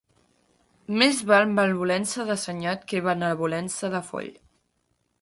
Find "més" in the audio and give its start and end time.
1.01-1.19